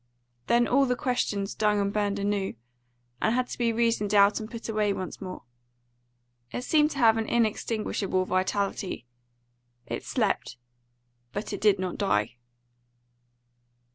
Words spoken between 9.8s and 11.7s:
It slept, but it